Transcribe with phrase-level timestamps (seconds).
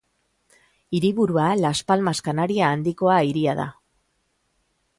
[0.99, 3.67] Hiriburua Las Palmas Kanaria Handikoa hiria da.